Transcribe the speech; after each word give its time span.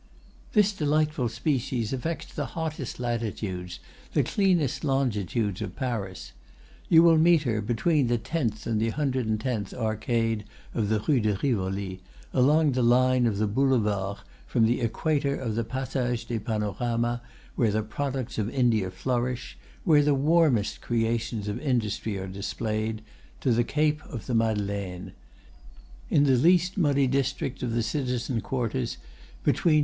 "This 0.53 0.73
delightful 0.73 1.29
species 1.29 1.93
affects 1.93 2.33
the 2.33 2.47
hottest 2.57 2.99
latitudes, 2.99 3.79
the 4.13 4.23
cleanest 4.23 4.83
longitudes 4.83 5.61
of 5.61 5.75
Paris; 5.75 6.31
you 6.89 7.03
will 7.03 7.19
meet 7.19 7.43
her 7.43 7.61
between 7.61 8.07
the 8.07 8.17
10th 8.17 8.65
and 8.65 8.81
110th 8.81 9.75
Arcade 9.75 10.45
of 10.73 10.89
the 10.89 10.99
Rue 11.01 11.19
de 11.19 11.37
Rivoli; 11.43 12.01
along 12.33 12.71
the 12.71 12.81
line 12.81 13.27
of 13.27 13.37
the 13.37 13.45
Boulevards 13.45 14.21
from 14.47 14.65
the 14.65 14.81
equator 14.81 15.35
of 15.35 15.53
the 15.53 15.63
Passage 15.63 16.25
des 16.25 16.39
Panoramas, 16.39 17.19
where 17.55 17.69
the 17.69 17.83
products 17.83 18.39
of 18.39 18.49
India 18.49 18.89
flourish, 18.89 19.55
where 19.83 20.01
the 20.01 20.15
warmest 20.15 20.81
creations 20.81 21.47
of 21.47 21.59
industry 21.59 22.17
are 22.17 22.25
displayed, 22.27 23.03
to 23.39 23.51
the 23.51 23.63
Cape 23.63 24.03
of 24.07 24.25
the 24.25 24.33
Madeleine; 24.33 25.13
in 26.09 26.23
the 26.23 26.33
least 26.37 26.75
muddy 26.75 27.05
districts 27.05 27.61
of 27.61 27.73
the 27.73 27.83
citizen 27.83 28.41
quarters, 28.41 28.97
between 29.43 29.79
No. 29.79 29.79